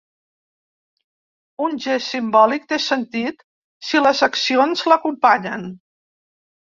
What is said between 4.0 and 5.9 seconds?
les accions l'acompanyen.